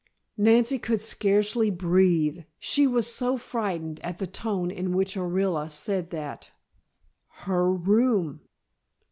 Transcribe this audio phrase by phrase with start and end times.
[0.39, 6.09] Nancy could scarcely breathe, she was so frightened at the tone in which Orilla said
[6.09, 6.49] that.
[7.45, 8.41] Her room!